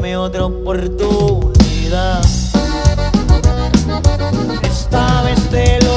[0.00, 2.24] dame otra oportunidad.
[4.62, 5.89] Esta vez te lo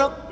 [0.00, 0.29] 찰랑